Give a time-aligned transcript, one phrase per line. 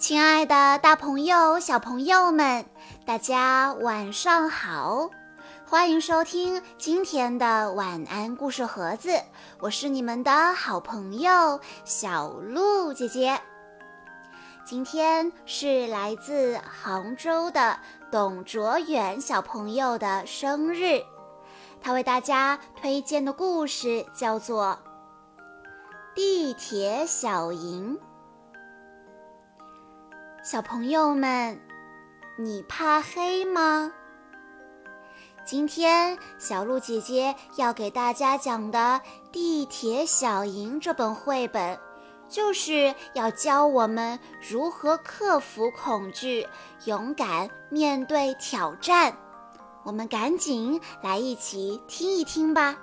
[0.00, 2.64] 亲爱的，大朋友、小朋友们，
[3.04, 5.10] 大家晚上好！
[5.66, 9.10] 欢迎收听今天的晚安故事盒子，
[9.60, 13.38] 我是你们的好朋友小鹿姐姐。
[14.64, 17.78] 今天是来自杭州的
[18.10, 21.04] 董卓远小朋友的生日，
[21.82, 24.78] 他为大家推荐的故事叫做
[26.14, 27.98] 《地铁小营》。
[30.42, 31.60] 小朋友们，
[32.38, 33.92] 你怕黑吗？
[35.44, 38.78] 今天小鹿姐姐要给大家讲的
[39.30, 41.78] 《地铁小营》这本绘本，
[42.26, 46.46] 就是要教我们如何克服恐惧，
[46.86, 49.14] 勇敢面对挑战。
[49.84, 52.78] 我们赶紧来一起听一听吧。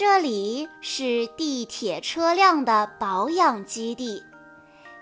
[0.00, 4.22] 这里是地铁车辆的保养基地，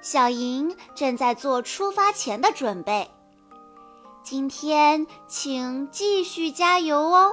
[0.01, 3.11] 小莹正在做出发前的准备。
[4.23, 7.33] 今天请继续加油哦！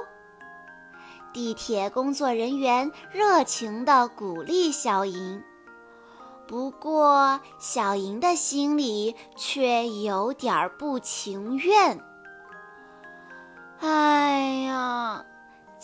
[1.32, 5.42] 地铁工作人员热情地鼓励小莹，
[6.46, 11.98] 不过小莹的心里却有点不情愿。
[13.80, 15.24] 哎呀！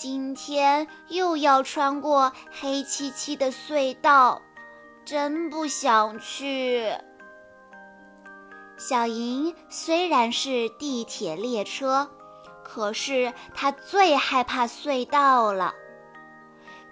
[0.02, 4.40] 今天又要穿过黑漆漆的隧道，
[5.04, 6.90] 真不想去。
[8.78, 12.08] 小莹虽然是地铁列车，
[12.64, 15.74] 可是她最害怕隧道了。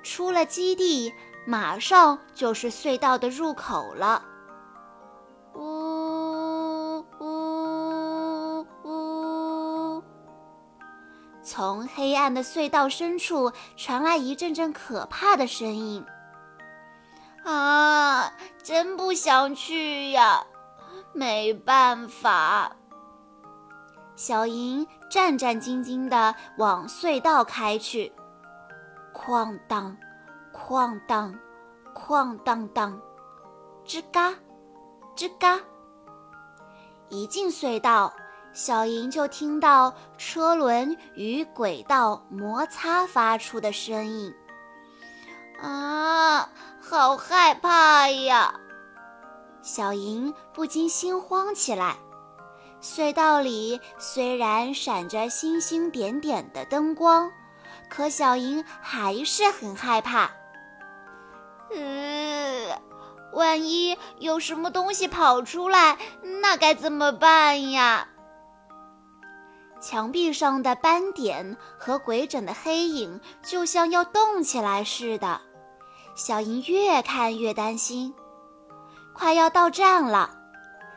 [0.03, 1.11] 出了基地，
[1.47, 4.23] 马上就是隧道的入口了。
[5.55, 5.88] 呜
[11.49, 16.05] 从黑暗的隧道深处传来一阵阵可怕的声音。
[17.43, 18.31] 啊，
[18.63, 20.45] 真不想去呀！
[21.15, 22.77] 没办法。
[24.15, 28.13] 小莹战战兢兢地往隧道开去，
[29.15, 29.97] 哐当，
[30.53, 31.35] 哐当，
[31.95, 33.01] 哐当当，
[33.87, 34.35] 吱嘎，
[35.17, 35.59] 吱嘎。
[37.09, 38.13] 一进隧道。
[38.53, 44.35] 小莹就听到车轮与轨道摩擦发出的声音，
[45.63, 46.51] 啊，
[46.81, 48.55] 好害怕呀！
[49.63, 51.97] 小莹不禁心慌起来。
[52.81, 57.31] 隧道里虽然闪着星星点点的灯光，
[57.89, 60.31] 可小莹还是很害怕。
[61.71, 62.71] 嗯，
[63.33, 65.99] 万一有什么东西跑出来，
[66.41, 68.09] 那该怎么办呀？
[69.81, 75.41] 墙壁上的斑点和鬼整的黑影，就像要动起来似的。
[76.15, 78.13] 小莹越看越担心。
[79.15, 80.31] 快要到站了，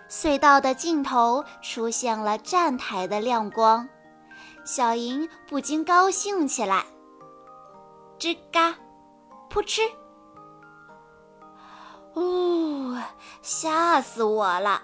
[0.09, 3.87] 隧道的尽头出现了站台的亮光，
[4.63, 6.85] 小莹不禁高兴起来。
[8.19, 8.75] 吱嘎，
[9.49, 9.81] 扑哧，
[12.15, 12.95] 呜，
[13.41, 14.83] 吓死我了！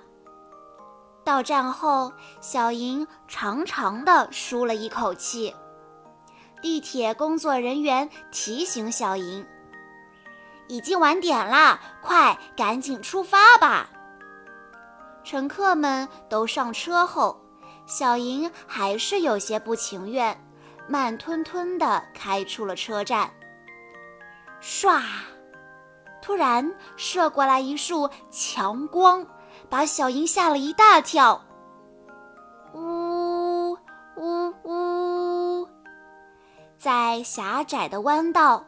[1.28, 5.54] 到站后，小莹长长的舒了一口气。
[6.62, 9.46] 地铁工作人员提醒小莹
[10.70, 13.90] ：“已经晚点啦，快赶紧出发吧！”
[15.26, 17.38] 乘客们都上车后，
[17.86, 20.42] 小莹还是有些不情愿，
[20.88, 23.30] 慢吞吞地开出了车站。
[24.62, 25.02] 唰，
[26.22, 29.28] 突然射过来一束强光。
[29.70, 31.44] 把小莹吓了一大跳。
[32.74, 33.74] 呜
[34.18, 35.68] 呜呜！
[36.78, 38.66] 在狭窄的弯道，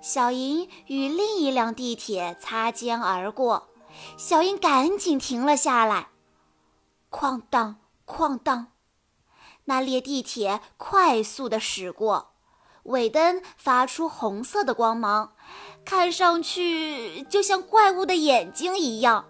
[0.00, 3.68] 小莹与另一辆地铁擦肩而过，
[4.16, 6.08] 小莹赶紧停了下来。
[7.10, 7.76] 哐当
[8.06, 8.68] 哐当，
[9.66, 12.32] 那列地铁快速的驶过，
[12.84, 15.34] 尾灯发出红色的光芒，
[15.84, 19.26] 看上去就像怪物的眼睛一样。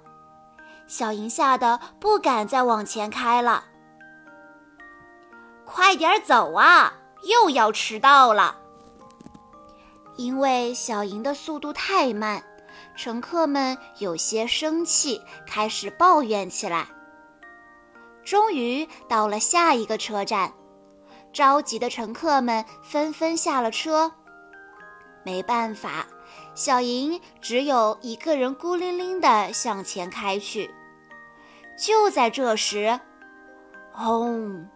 [0.93, 3.65] 小莹吓得不敢再往前开了。
[5.65, 6.93] 快点走啊，
[7.23, 8.59] 又要迟到了！
[10.19, 12.45] 因为小莹的速度太慢，
[12.95, 16.87] 乘客们有些生气，开始抱怨起来。
[18.23, 20.53] 终于到了下一个车站，
[21.33, 24.13] 着急的乘客们纷纷下了车。
[25.25, 26.05] 没办法。
[26.55, 30.71] 小莹只有一个人孤零零地向前开去。
[31.77, 33.01] 就在这时，
[33.93, 34.69] 轰，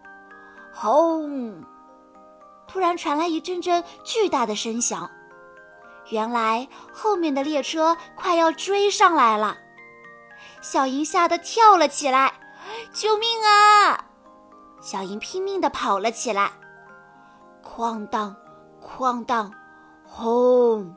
[0.73, 1.63] 轰！
[2.67, 5.09] 突然传来一阵阵巨大的声响，
[6.09, 9.57] 原来后面的列车快要追上来了。
[10.61, 12.33] 小莹吓得跳了起来
[12.93, 14.05] ，“救命啊！”
[14.81, 16.51] 小莹拼命地跑了起来。
[17.63, 18.35] 哐当，
[18.81, 19.53] 哐当，
[20.03, 20.95] 轰！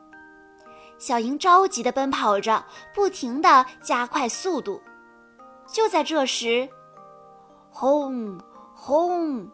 [0.99, 2.64] 小莹着急地奔跑着，
[2.94, 4.81] 不停地加快速度。
[5.72, 6.69] 就在这时，
[7.70, 8.40] 轰
[8.75, 9.49] 轰！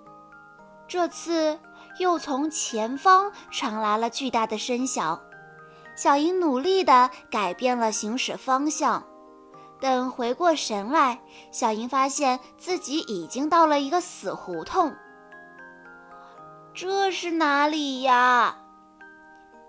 [0.89, 1.59] 这次
[1.99, 5.21] 又从前方传来了巨大的声响。
[5.95, 9.07] 小莹努力地改变了行驶方向。
[9.79, 11.21] 等回过神来，
[11.51, 14.95] 小莹发现自己已经到了一个死胡同。
[16.73, 18.59] 这是哪里呀？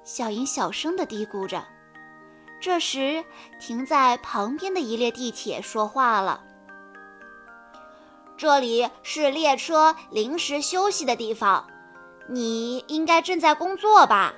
[0.05, 1.61] 小莹小声地嘀咕着。
[2.59, 3.24] 这时，
[3.59, 6.42] 停在旁边的一列地铁说话了
[8.36, 11.68] ：“这里是列车临时休息的地方，
[12.27, 14.33] 你应该正在工作吧？”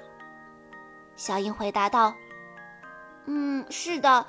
[1.16, 2.14] 小莹回答道
[3.26, 4.26] ：“嗯，是的，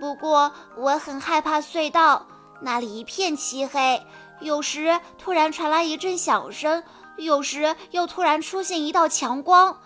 [0.00, 2.26] 不过我很害怕隧道，
[2.62, 4.02] 那里一片漆黑，
[4.40, 6.82] 有时突然传来一阵响声，
[7.18, 9.78] 有时又突然出现一道强光。”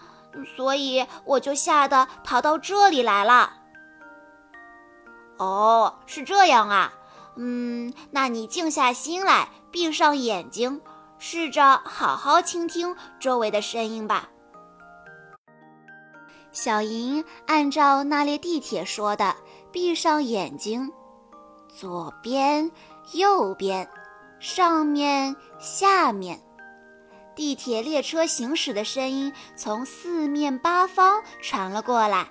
[0.45, 3.53] 所以我就吓得逃到这里来了。
[5.39, 6.93] 哦，是这样啊，
[7.37, 10.81] 嗯，那你静下心来，闭上眼睛，
[11.19, 14.29] 试着好好倾听周围的声音吧。
[16.51, 19.37] 小莹按照那列地铁说的，
[19.71, 20.91] 闭上眼睛，
[21.69, 22.73] 左边、
[23.13, 23.89] 右边、
[24.41, 26.43] 上面、下面。
[27.39, 32.27] 地铁列车行驶的声音从四面八方传了过来。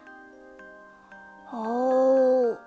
[1.49, 2.57] 哦，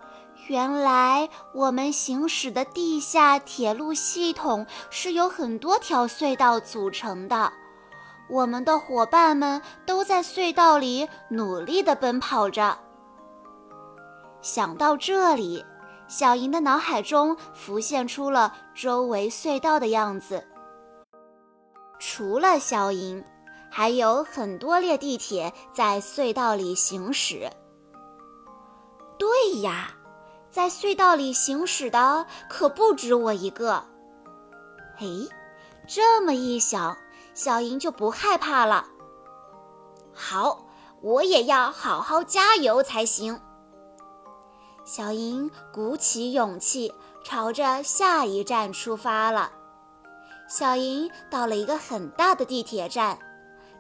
[0.49, 7.53] 原来我们行驶的地下铁路系统是由很多条隧道组成的。
[8.31, 12.79] 我们的伙伴们都在隧道里努力地奔跑着。
[14.41, 15.63] 想到这里，
[16.09, 20.43] 小莹的脑海中浮现出了周围隧道的样子。
[22.21, 23.25] 除了小莹，
[23.71, 27.51] 还有很多列地铁在隧道里行驶。
[29.19, 29.91] 对呀，
[30.51, 33.83] 在隧道里行驶的可不止我一个。
[34.99, 35.07] 哎，
[35.89, 36.95] 这么一想，
[37.33, 38.85] 小莹就不害怕了。
[40.13, 40.67] 好，
[41.01, 43.41] 我也要好好加油才行。
[44.85, 46.93] 小莹鼓起勇气，
[47.25, 49.53] 朝着下一站出发了。
[50.50, 53.17] 小莹到了一个很大的地铁站，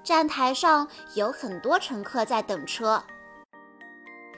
[0.04, 3.02] 站台上有很多乘客在等车。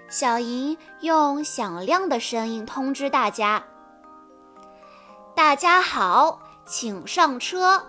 [0.08, 3.62] 小莹用响亮的声音通知大家
[5.36, 7.84] ：“大家好，请上车。”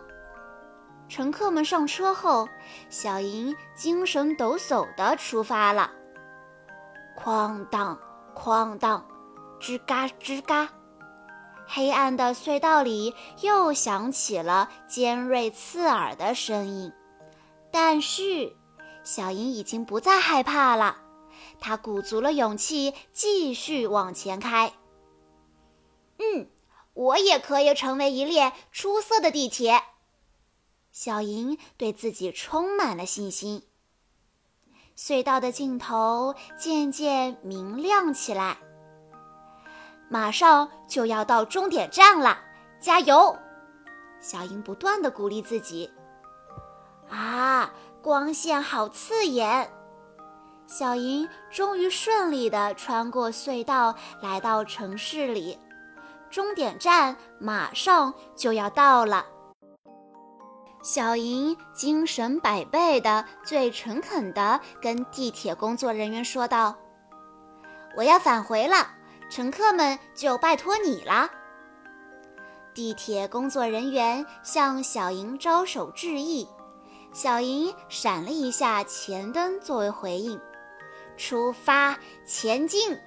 [1.07, 2.49] 乘客们上车后，
[2.89, 5.89] 小莹精神抖擞地出发了。
[7.17, 7.97] 哐当，
[8.35, 9.05] 哐当，
[9.61, 10.67] 吱嘎吱嘎。
[11.67, 16.91] 黑暗的隧道里又响起了尖锐刺耳的声音，
[17.71, 18.55] 但是
[19.03, 20.97] 小莹已经不再害怕了。
[21.59, 24.73] 她鼓足了勇气，继续往前开。
[26.19, 26.47] 嗯，
[26.93, 29.81] 我也可以成为一列出色的地铁。
[30.91, 33.63] 小莹对自己充满了信心。
[34.95, 38.57] 隧道的尽头渐渐明亮起来。
[40.13, 42.37] 马上就要到终点站了，
[42.79, 43.35] 加油！
[44.19, 45.91] 小莹不断的鼓励自己。
[47.09, 49.67] 啊，光线好刺眼！
[50.67, 55.57] 小莹终于顺利的穿过隧道，来到城市里。
[56.29, 59.25] 终点站马上就要到了。
[60.83, 66.75] 小莹精神百倍的、最诚恳的跟地铁工作人员说道
[67.97, 68.75] ：“我要返回了。”
[69.29, 71.29] 乘客们就拜托你了。
[72.73, 76.47] 地铁工作人员向小莹招手致意，
[77.13, 80.39] 小莹闪了一下前灯作为回应。
[81.15, 82.97] 出发，前进！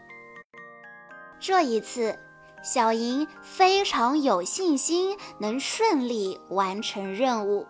[1.40, 2.16] 这一次，
[2.62, 7.66] 小莹非常有信心能顺利完成任务。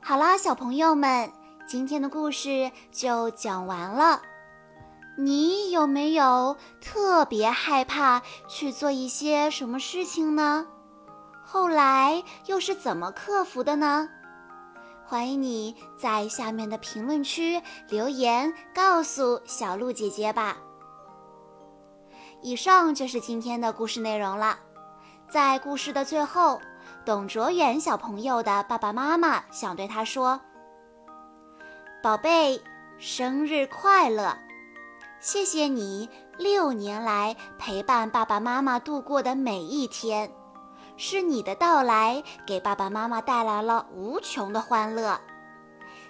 [0.00, 1.32] 好啦，小朋友们，
[1.66, 4.22] 今天的故事就讲完了。
[5.16, 10.66] 你有没有特别害怕去做一些什么事情呢？
[11.44, 14.08] 后来又是怎么克服的呢？
[15.06, 20.56] 欢迎你在下面的评论区留言告诉小鹿姐姐吧。
[22.42, 24.58] 以上就是今天的故事内容了。
[25.28, 26.60] 在故事的最后，
[27.04, 30.40] 董卓远小朋友的爸爸妈妈想对他说
[32.02, 32.60] ：“宝贝。”
[32.96, 34.38] 生日快乐！
[35.24, 40.30] 谢谢你六年来陪伴爸爸妈妈度过的每一天，
[40.98, 45.18] 是你的到来给爸爸妈妈带来了无穷的欢乐。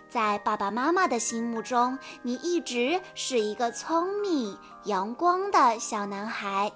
[0.09, 6.73] 在爸爸妈妈的心目中，你一直是一个聪明、阳光的小男孩。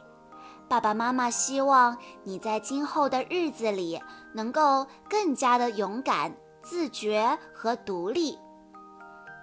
[0.69, 4.01] 爸爸妈妈希望你在今后的日子里
[4.33, 8.39] 能够更加的勇敢、自觉和独立。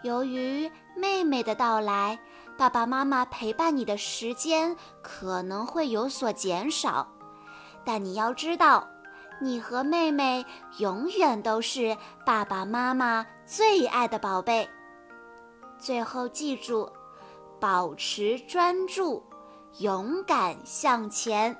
[0.02, 2.20] 由于妹妹的到来，
[2.57, 7.07] 爸爸妈妈陪伴你的时间可能会有所减少，
[7.83, 8.88] 但你要知道，
[9.41, 10.45] 你和妹妹
[10.77, 14.69] 永远都是爸爸妈妈最爱的宝贝。
[15.77, 16.91] 最后记住，
[17.59, 19.24] 保持专注。
[19.79, 21.53] 勇敢向前，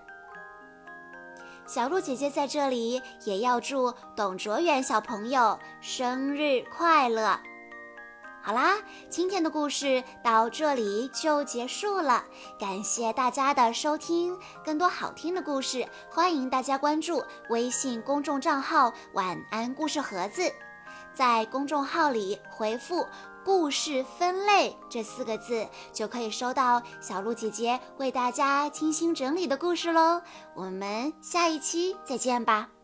[1.65, 7.37] 小鹿姐姐在这里也要祝董卓远小朋友生日快乐。
[8.45, 8.77] 好啦，
[9.09, 12.23] 今天的故事到这里就结束了，
[12.59, 14.37] 感谢大家的收听。
[14.63, 20.43] 更多好听的故事，欢迎大家关注微信公众账号“晚安故事盒子”，
[21.11, 23.03] 在公众号里回复。
[23.43, 30.21] 故事分类这四个字就可以收到小鹿姐姐为大家精心整理的故事喽。
[30.55, 32.75] 我们下一期再见吧。